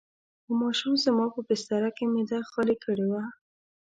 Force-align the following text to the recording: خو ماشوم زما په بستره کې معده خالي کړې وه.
خو 0.43 0.51
ماشوم 0.61 0.93
زما 1.05 1.25
په 1.35 1.39
بستره 1.47 1.89
کې 1.97 2.05
معده 2.13 2.39
خالي 2.49 2.75
کړې 2.83 3.05
وه. 3.11 3.23